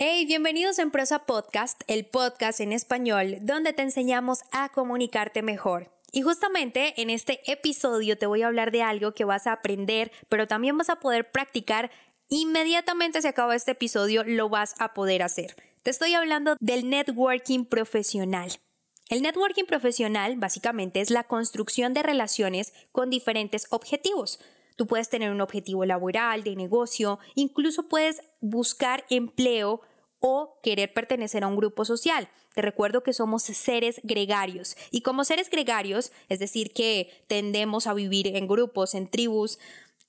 [0.00, 5.90] Hey, bienvenidos en Prosa Podcast, el podcast en español donde te enseñamos a comunicarte mejor.
[6.12, 10.12] Y justamente en este episodio te voy a hablar de algo que vas a aprender,
[10.28, 11.90] pero también vas a poder practicar.
[12.28, 15.56] Inmediatamente se acaba este episodio, lo vas a poder hacer.
[15.82, 18.52] Te estoy hablando del networking profesional.
[19.08, 24.38] El networking profesional básicamente es la construcción de relaciones con diferentes objetivos.
[24.78, 29.80] Tú puedes tener un objetivo laboral, de negocio, incluso puedes buscar empleo
[30.20, 32.28] o querer pertenecer a un grupo social.
[32.54, 37.94] Te recuerdo que somos seres gregarios y como seres gregarios, es decir, que tendemos a
[37.94, 39.58] vivir en grupos, en tribus,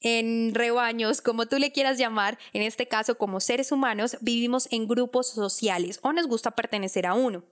[0.01, 4.87] en rebaños, como tú le quieras llamar, en este caso como seres humanos, vivimos en
[4.87, 7.43] grupos sociales o nos gusta pertenecer a uno.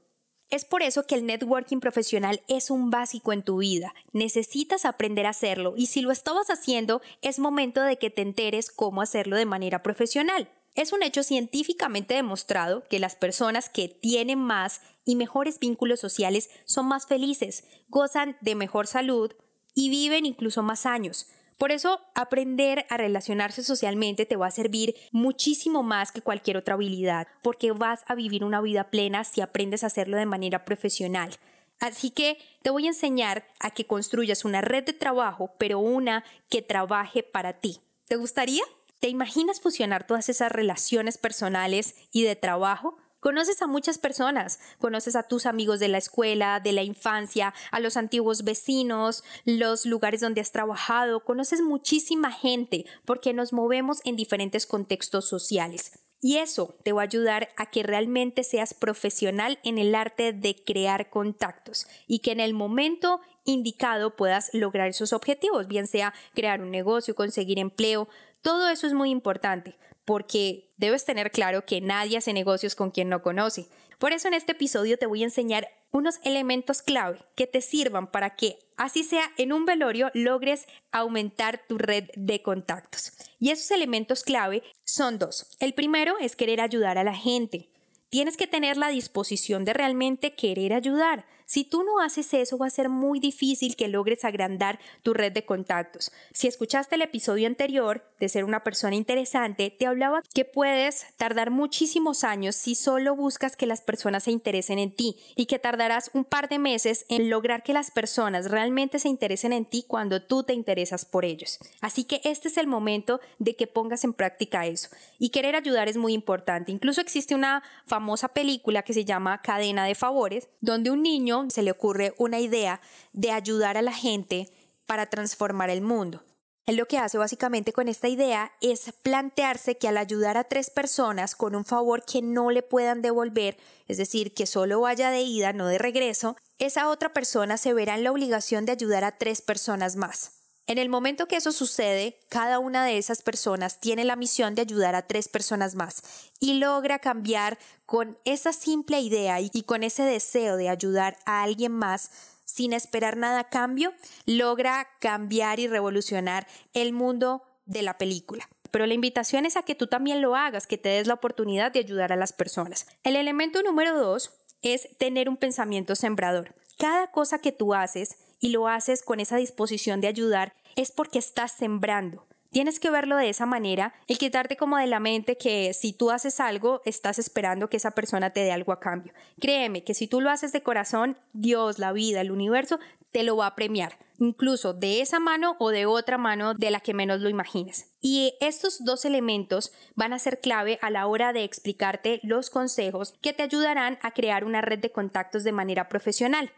[0.49, 3.93] Es por eso que el networking profesional es un básico en tu vida.
[4.13, 8.71] Necesitas aprender a hacerlo y si lo estabas haciendo, es momento de que te enteres
[8.71, 10.49] cómo hacerlo de manera profesional.
[10.73, 16.49] Es un hecho científicamente demostrado que las personas que tienen más y mejores vínculos sociales
[16.65, 19.33] son más felices, gozan de mejor salud
[19.73, 21.27] y viven incluso más años.
[21.57, 26.75] Por eso, aprender a relacionarse socialmente te va a servir muchísimo más que cualquier otra
[26.75, 31.31] habilidad, porque vas a vivir una vida plena si aprendes a hacerlo de manera profesional.
[31.79, 36.23] Así que te voy a enseñar a que construyas una red de trabajo, pero una
[36.49, 37.79] que trabaje para ti.
[38.07, 38.63] ¿Te gustaría?
[38.99, 42.97] ¿Te imaginas fusionar todas esas relaciones personales y de trabajo?
[43.27, 47.81] Conoces a muchas personas, conoces a tus amigos de la escuela, de la infancia, a
[47.81, 54.15] los antiguos vecinos, los lugares donde has trabajado, conoces muchísima gente porque nos movemos en
[54.15, 55.91] diferentes contextos sociales.
[56.21, 60.63] Y eso te va a ayudar a que realmente seas profesional en el arte de
[60.63, 66.61] crear contactos y que en el momento indicado puedas lograr esos objetivos, bien sea crear
[66.61, 68.07] un negocio, conseguir empleo,
[68.41, 69.77] todo eso es muy importante
[70.07, 73.67] porque debes tener claro que nadie hace negocios con quien no conoce.
[73.99, 78.07] Por eso en este episodio te voy a enseñar unos elementos clave que te sirvan
[78.07, 83.11] para que, así sea en un velorio, logres aumentar tu red de contactos.
[83.37, 85.47] Y esos elementos clave son dos.
[85.59, 87.67] El primero es querer ayudar a la gente.
[88.07, 91.25] Tienes que tener la disposición de realmente querer ayudar.
[91.47, 95.31] Si tú no haces eso, va a ser muy difícil que logres agrandar tu red
[95.31, 96.11] de contactos.
[96.33, 101.49] Si escuchaste el episodio anterior de ser una persona interesante, te hablaba que puedes tardar
[101.49, 106.11] muchísimos años si solo buscas que las personas se interesen en ti y que tardarás
[106.13, 110.21] un par de meses en lograr que las personas realmente se interesen en ti cuando
[110.21, 111.59] tú te interesas por ellos.
[111.79, 114.89] Así que este es el momento de que pongas en práctica eso.
[115.17, 116.73] Y querer ayudar es muy importante.
[116.73, 121.61] Incluso existe una famosa película que se llama Cadena de Favores, donde un niño se
[121.61, 122.81] le ocurre una idea
[123.13, 124.49] de ayudar a la gente
[124.85, 126.23] para transformar el mundo.
[126.67, 130.69] Él lo que hace básicamente con esta idea es plantearse que al ayudar a tres
[130.69, 135.21] personas con un favor que no le puedan devolver, es decir, que solo vaya de
[135.21, 139.17] ida, no de regreso, esa otra persona se verá en la obligación de ayudar a
[139.17, 140.36] tres personas más.
[140.67, 144.63] En el momento que eso sucede, cada una de esas personas tiene la misión de
[144.63, 146.03] ayudar a tres personas más
[146.41, 151.71] y logra cambiar con esa simple idea y con ese deseo de ayudar a alguien
[151.71, 152.11] más
[152.43, 153.93] sin esperar nada a cambio,
[154.25, 158.49] logra cambiar y revolucionar el mundo de la película.
[158.69, 161.71] Pero la invitación es a que tú también lo hagas, que te des la oportunidad
[161.71, 162.87] de ayudar a las personas.
[163.03, 166.55] El elemento número dos es tener un pensamiento sembrador.
[166.77, 171.19] Cada cosa que tú haces y lo haces con esa disposición de ayudar es porque
[171.19, 172.27] estás sembrando.
[172.49, 176.11] Tienes que verlo de esa manera, el quitarte como de la mente que si tú
[176.11, 179.13] haces algo, estás esperando que esa persona te dé algo a cambio.
[179.39, 182.79] Créeme que si tú lo haces de corazón, Dios, la vida, el universo,
[183.11, 186.79] te lo va a premiar, incluso de esa mano o de otra mano de la
[186.79, 187.91] que menos lo imagines.
[188.01, 193.13] Y estos dos elementos van a ser clave a la hora de explicarte los consejos
[193.21, 196.51] que te ayudarán a crear una red de contactos de manera profesional.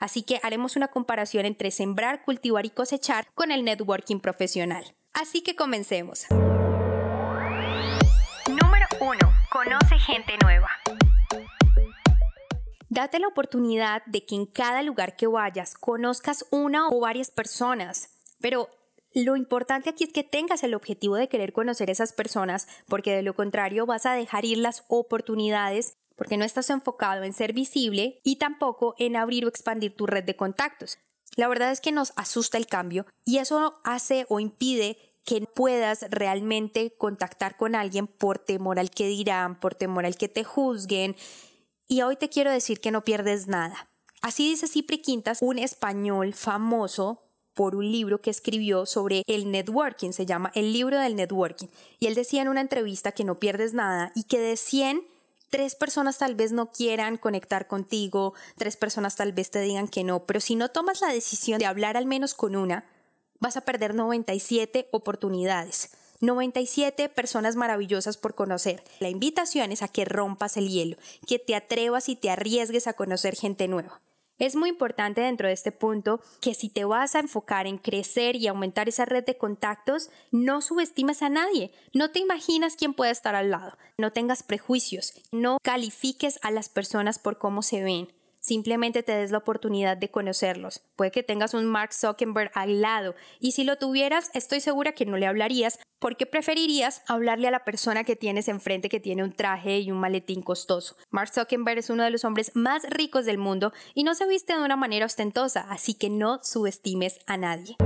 [0.00, 4.96] Así que haremos una comparación entre sembrar, cultivar y cosechar con el networking profesional.
[5.12, 6.24] Así que comencemos.
[8.48, 9.18] Número 1.
[9.52, 10.70] Conoce gente nueva.
[12.88, 18.08] Date la oportunidad de que en cada lugar que vayas conozcas una o varias personas.
[18.40, 18.70] Pero
[19.12, 23.14] lo importante aquí es que tengas el objetivo de querer conocer a esas personas, porque
[23.14, 27.54] de lo contrario vas a dejar ir las oportunidades porque no estás enfocado en ser
[27.54, 30.98] visible y tampoco en abrir o expandir tu red de contactos.
[31.34, 36.04] La verdad es que nos asusta el cambio y eso hace o impide que puedas
[36.10, 41.16] realmente contactar con alguien por temor al que dirán, por temor al que te juzguen.
[41.88, 43.88] Y hoy te quiero decir que no pierdes nada.
[44.20, 47.22] Así dice Cipri Quintas, un español famoso
[47.54, 51.68] por un libro que escribió sobre el networking, se llama El libro del networking.
[51.98, 55.02] Y él decía en una entrevista que no pierdes nada y que de 100
[55.50, 60.04] tres personas tal vez no quieran conectar contigo, tres personas tal vez te digan que
[60.04, 62.84] no, pero si no tomas la decisión de hablar al menos con una,
[63.40, 65.90] vas a perder 97 oportunidades.
[66.20, 68.84] 97 personas maravillosas por conocer.
[68.98, 72.92] La invitación es a que rompas el hielo, que te atrevas y te arriesgues a
[72.92, 74.02] conocer gente nueva.
[74.40, 78.36] Es muy importante dentro de este punto que si te vas a enfocar en crecer
[78.36, 83.10] y aumentar esa red de contactos, no subestimes a nadie, no te imaginas quién puede
[83.10, 88.08] estar al lado, no tengas prejuicios, no califiques a las personas por cómo se ven,
[88.50, 90.82] simplemente te des la oportunidad de conocerlos.
[90.96, 95.06] Puede que tengas un Mark Zuckerberg al lado y si lo tuvieras, estoy segura que
[95.06, 99.32] no le hablarías porque preferirías hablarle a la persona que tienes enfrente que tiene un
[99.32, 100.96] traje y un maletín costoso.
[101.10, 104.52] Mark Zuckerberg es uno de los hombres más ricos del mundo y no se viste
[104.52, 107.76] de una manera ostentosa, así que no subestimes a nadie.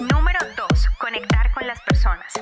[0.00, 0.86] Número 2.
[0.98, 2.32] Conectar con las personas.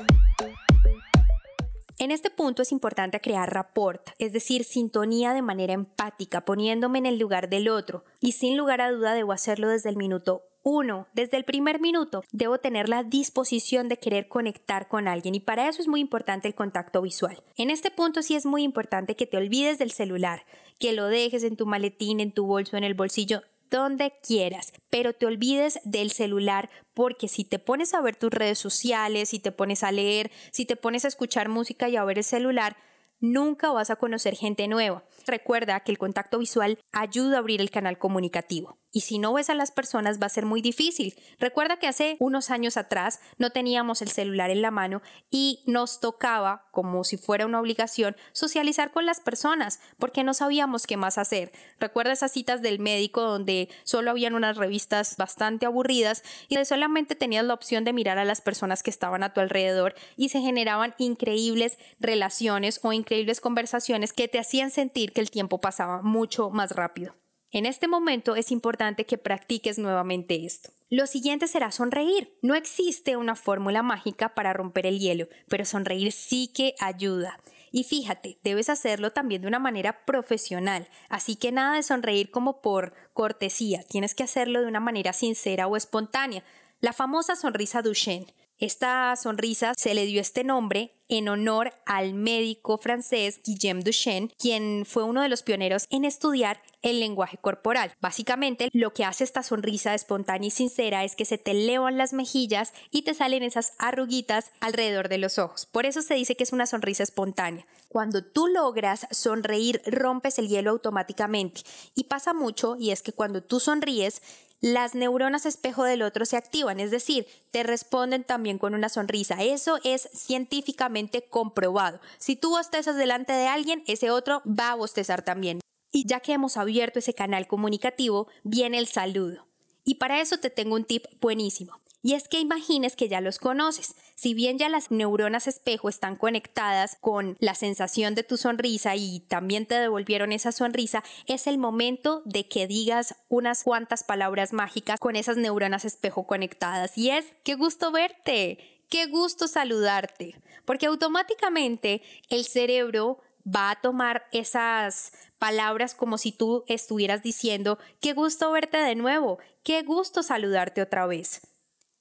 [1.99, 7.05] En este punto es importante crear rapport, es decir, sintonía de manera empática, poniéndome en
[7.05, 8.05] el lugar del otro.
[8.21, 12.23] Y sin lugar a duda debo hacerlo desde el minuto uno, desde el primer minuto,
[12.31, 16.47] debo tener la disposición de querer conectar con alguien y para eso es muy importante
[16.47, 17.41] el contacto visual.
[17.55, 20.43] En este punto sí es muy importante que te olvides del celular,
[20.77, 25.13] que lo dejes en tu maletín, en tu bolso, en el bolsillo donde quieras, pero
[25.13, 29.51] te olvides del celular porque si te pones a ver tus redes sociales, si te
[29.51, 32.77] pones a leer, si te pones a escuchar música y a ver el celular,
[33.19, 35.03] nunca vas a conocer gente nueva.
[35.27, 38.78] Recuerda que el contacto visual ayuda a abrir el canal comunicativo.
[38.91, 41.15] Y si no ves a las personas va a ser muy difícil.
[41.39, 45.99] Recuerda que hace unos años atrás no teníamos el celular en la mano y nos
[45.99, 51.19] tocaba, como si fuera una obligación, socializar con las personas porque no sabíamos qué más
[51.19, 51.51] hacer.
[51.79, 57.45] Recuerda esas citas del médico donde solo habían unas revistas bastante aburridas y solamente tenías
[57.45, 60.95] la opción de mirar a las personas que estaban a tu alrededor y se generaban
[60.97, 66.71] increíbles relaciones o increíbles conversaciones que te hacían sentir que el tiempo pasaba mucho más
[66.71, 67.13] rápido.
[67.51, 70.69] En este momento es importante que practiques nuevamente esto.
[70.91, 72.37] Lo siguiente será sonreír.
[72.43, 77.39] No existe una fórmula mágica para romper el hielo, pero sonreír sí que ayuda.
[77.71, 82.61] Y fíjate, debes hacerlo también de una manera profesional, así que nada de sonreír como
[82.61, 86.43] por cortesía, tienes que hacerlo de una manera sincera o espontánea.
[86.81, 88.33] La famosa sonrisa Duchenne.
[88.57, 94.85] Esta sonrisa se le dio este nombre en honor al médico francés Guillaume Duchenne, quien
[94.85, 97.93] fue uno de los pioneros en estudiar el lenguaje corporal.
[97.99, 102.13] Básicamente, lo que hace esta sonrisa espontánea y sincera es que se te elevan las
[102.13, 105.65] mejillas y te salen esas arruguitas alrededor de los ojos.
[105.65, 107.65] Por eso se dice que es una sonrisa espontánea.
[107.89, 111.61] Cuando tú logras sonreír, rompes el hielo automáticamente.
[111.95, 114.21] Y pasa mucho, y es que cuando tú sonríes,
[114.61, 119.41] las neuronas espejo del otro se activan, es decir, te responden también con una sonrisa.
[119.41, 122.01] Eso es científicamente comprobado.
[122.17, 125.61] Si tú bostezas delante de alguien, ese otro va a bostezar también.
[125.91, 129.47] Y ya que hemos abierto ese canal comunicativo, viene el saludo.
[129.85, 131.79] Y para eso te tengo un tip buenísimo.
[132.01, 133.95] Y es que imagines que ya los conoces.
[134.15, 139.19] Si bien ya las neuronas espejo están conectadas con la sensación de tu sonrisa y
[139.21, 144.99] también te devolvieron esa sonrisa, es el momento de que digas unas cuantas palabras mágicas
[144.99, 146.97] con esas neuronas espejo conectadas.
[146.97, 154.25] Y es, qué gusto verte, qué gusto saludarte, porque automáticamente el cerebro va a tomar
[154.31, 160.81] esas palabras como si tú estuvieras diciendo, qué gusto verte de nuevo, qué gusto saludarte
[160.81, 161.41] otra vez.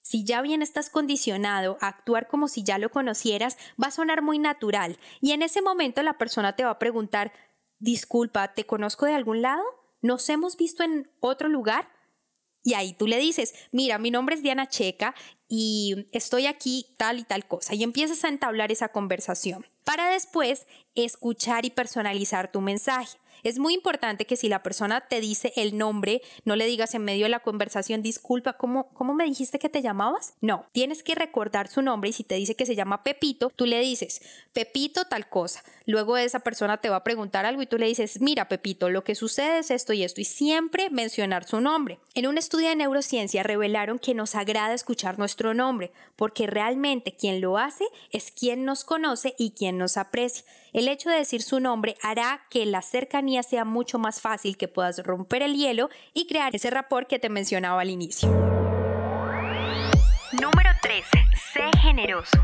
[0.09, 4.23] Si ya bien estás condicionado a actuar como si ya lo conocieras, va a sonar
[4.23, 7.31] muy natural y en ese momento la persona te va a preguntar,
[7.79, 9.63] disculpa, ¿te conozco de algún lado?
[10.01, 11.91] ¿Nos hemos visto en otro lugar?
[12.65, 15.15] Y ahí tú le dices, mira, mi nombre es Diana Checa
[15.47, 17.75] y estoy aquí tal y tal cosa.
[17.75, 23.19] Y empiezas a entablar esa conversación para después escuchar y personalizar tu mensaje.
[23.43, 27.05] Es muy importante que si la persona te dice el nombre, no le digas en
[27.05, 30.35] medio de la conversación, disculpa, ¿cómo, cómo me dijiste que te llamabas?
[30.41, 33.67] No, tienes que recordar su nombre y si te dice que se llama Pepito, tú
[33.67, 34.21] le dices,
[34.53, 35.63] Pepito tal cosa.
[35.87, 39.05] Luego esa persona te va a preguntar algo y tú le dices, mira Pepito, lo
[39.05, 41.99] que sucede es esto y esto y siempre mencionar su nombre.
[42.15, 47.41] En un estudio de neurociencia revelaron que nos agrada escuchar nuestro nombre porque realmente quien
[47.41, 50.45] lo hace es quien nos conoce y quien nos aprecia.
[50.73, 54.69] El hecho de decir su nombre hará que la cercanía sea mucho más fácil, que
[54.69, 58.29] puedas romper el hielo y crear ese rapport que te mencionaba al inicio.
[60.33, 61.09] Número 13.
[61.53, 62.39] Sé generoso.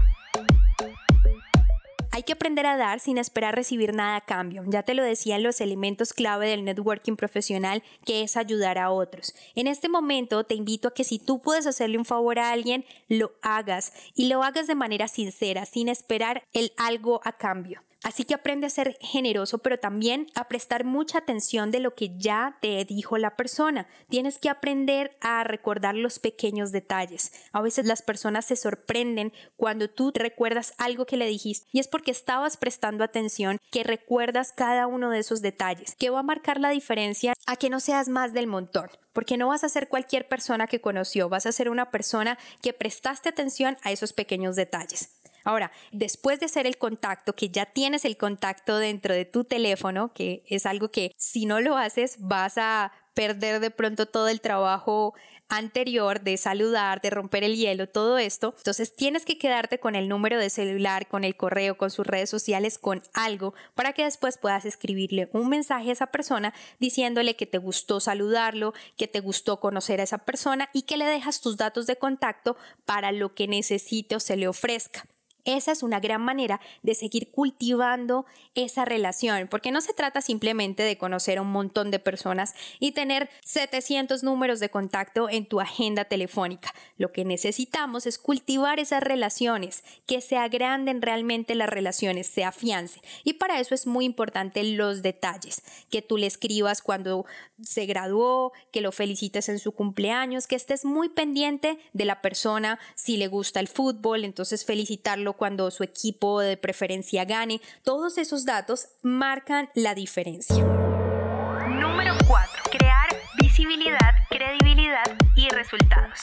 [2.12, 4.62] Hay que aprender a dar sin esperar recibir nada a cambio.
[4.68, 8.90] Ya te lo decía en los elementos clave del networking profesional, que es ayudar a
[8.90, 9.34] otros.
[9.56, 12.84] En este momento te invito a que si tú puedes hacerle un favor a alguien,
[13.08, 17.82] lo hagas y lo hagas de manera sincera, sin esperar el algo a cambio.
[18.04, 22.16] Así que aprende a ser generoso, pero también a prestar mucha atención de lo que
[22.18, 23.88] ya te dijo la persona.
[24.10, 27.32] Tienes que aprender a recordar los pequeños detalles.
[27.52, 31.88] A veces las personas se sorprenden cuando tú recuerdas algo que le dijiste y es
[31.88, 36.60] porque estabas prestando atención que recuerdas cada uno de esos detalles, que va a marcar
[36.60, 40.26] la diferencia a que no seas más del montón porque no vas a ser cualquier
[40.26, 45.20] persona que conoció, vas a ser una persona que prestaste atención a esos pequeños detalles.
[45.44, 50.12] Ahora, después de hacer el contacto, que ya tienes el contacto dentro de tu teléfono,
[50.12, 54.40] que es algo que si no lo haces vas a perder de pronto todo el
[54.40, 55.14] trabajo
[55.48, 58.54] anterior de saludar, de romper el hielo, todo esto.
[58.56, 62.30] Entonces tienes que quedarte con el número de celular, con el correo, con sus redes
[62.30, 67.46] sociales, con algo para que después puedas escribirle un mensaje a esa persona diciéndole que
[67.46, 71.56] te gustó saludarlo, que te gustó conocer a esa persona y que le dejas tus
[71.56, 75.04] datos de contacto para lo que necesite o se le ofrezca.
[75.44, 78.24] Esa es una gran manera de seguir cultivando
[78.54, 82.92] esa relación, porque no se trata simplemente de conocer a un montón de personas y
[82.92, 86.72] tener 700 números de contacto en tu agenda telefónica.
[86.96, 93.02] Lo que necesitamos es cultivar esas relaciones, que se agranden realmente las relaciones, se afiancen.
[93.22, 97.26] Y para eso es muy importante los detalles, que tú le escribas cuando
[97.62, 102.78] se graduó, que lo felicites en su cumpleaños, que estés muy pendiente de la persona,
[102.94, 107.60] si le gusta el fútbol, entonces felicitarlo cuando su equipo de preferencia gane.
[107.82, 110.56] Todos esos datos marcan la diferencia.
[110.56, 112.62] Número 4.
[112.70, 113.08] Crear
[113.40, 116.20] visibilidad, credibilidad y resultados.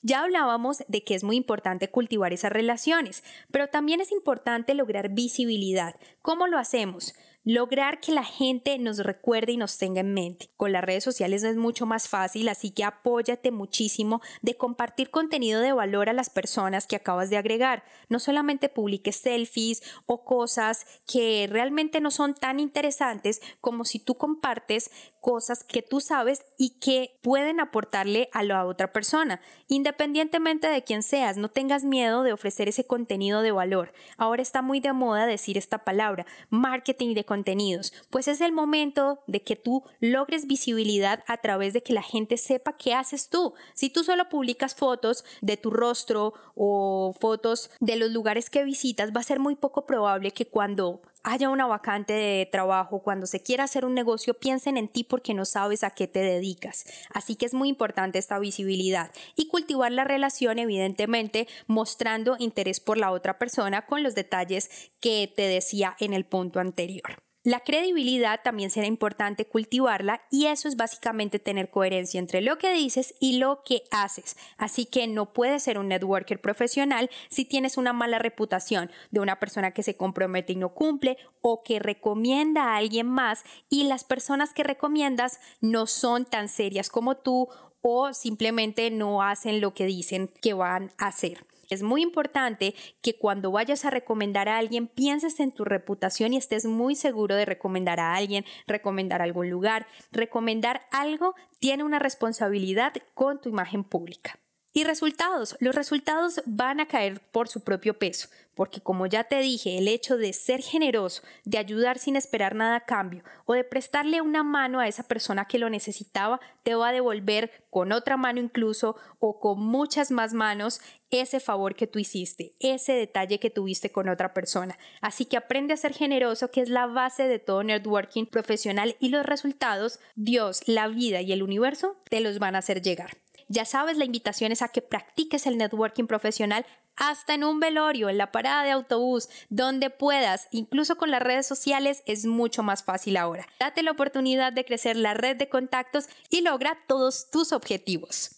[0.00, 5.10] Ya hablábamos de que es muy importante cultivar esas relaciones, pero también es importante lograr
[5.10, 5.96] visibilidad.
[6.22, 7.14] ¿Cómo lo hacemos?
[7.44, 10.50] Lograr que la gente nos recuerde y nos tenga en mente.
[10.56, 15.60] Con las redes sociales es mucho más fácil, así que apóyate muchísimo de compartir contenido
[15.60, 17.84] de valor a las personas que acabas de agregar.
[18.08, 24.16] No solamente publiques selfies o cosas que realmente no son tan interesantes como si tú
[24.16, 24.90] compartes
[25.20, 31.02] cosas que tú sabes y que pueden aportarle a la otra persona, independientemente de quién
[31.02, 31.36] seas.
[31.36, 33.92] No tengas miedo de ofrecer ese contenido de valor.
[34.16, 39.20] Ahora está muy de moda decir esta palabra, marketing de contenidos, pues es el momento
[39.26, 43.52] de que tú logres visibilidad a través de que la gente sepa qué haces tú.
[43.74, 49.12] Si tú solo publicas fotos de tu rostro o fotos de los lugares que visitas,
[49.14, 53.42] va a ser muy poco probable que cuando haya una vacante de trabajo, cuando se
[53.42, 56.86] quiera hacer un negocio, piensen en ti porque no sabes a qué te dedicas.
[57.12, 62.96] Así que es muy importante esta visibilidad y cultivar la relación, evidentemente, mostrando interés por
[62.96, 67.27] la otra persona con los detalles que te decía en el punto anterior.
[67.44, 72.72] La credibilidad también será importante cultivarla y eso es básicamente tener coherencia entre lo que
[72.72, 74.36] dices y lo que haces.
[74.56, 79.38] Así que no puedes ser un networker profesional si tienes una mala reputación de una
[79.38, 84.02] persona que se compromete y no cumple o que recomienda a alguien más y las
[84.02, 87.48] personas que recomiendas no son tan serias como tú
[87.82, 91.46] o simplemente no hacen lo que dicen que van a hacer.
[91.70, 96.38] Es muy importante que cuando vayas a recomendar a alguien pienses en tu reputación y
[96.38, 99.86] estés muy seguro de recomendar a alguien, recomendar algún lugar.
[100.10, 104.38] Recomendar algo tiene una responsabilidad con tu imagen pública.
[104.78, 109.40] Y resultados, los resultados van a caer por su propio peso, porque como ya te
[109.40, 113.64] dije, el hecho de ser generoso, de ayudar sin esperar nada a cambio o de
[113.64, 118.16] prestarle una mano a esa persona que lo necesitaba, te va a devolver con otra
[118.16, 120.80] mano incluso o con muchas más manos
[121.10, 124.78] ese favor que tú hiciste, ese detalle que tuviste con otra persona.
[125.00, 129.08] Así que aprende a ser generoso, que es la base de todo networking profesional y
[129.08, 133.16] los resultados, Dios, la vida y el universo te los van a hacer llegar.
[133.48, 138.08] Ya sabes, la invitación es a que practiques el networking profesional hasta en un velorio,
[138.08, 142.84] en la parada de autobús, donde puedas, incluso con las redes sociales, es mucho más
[142.84, 143.46] fácil ahora.
[143.60, 148.37] Date la oportunidad de crecer la red de contactos y logra todos tus objetivos.